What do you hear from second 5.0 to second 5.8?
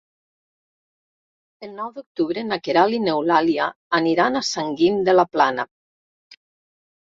de la Plana.